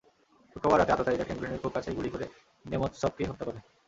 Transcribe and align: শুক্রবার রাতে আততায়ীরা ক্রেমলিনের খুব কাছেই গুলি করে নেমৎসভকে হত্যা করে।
শুক্রবার 0.51 0.79
রাতে 0.79 0.93
আততায়ীরা 0.93 1.25
ক্রেমলিনের 1.25 1.61
খুব 1.63 1.71
কাছেই 1.73 1.97
গুলি 1.97 2.09
করে 2.09 2.25
নেমৎসভকে 2.65 3.23
হত্যা 3.25 3.45
করে। 3.45 3.59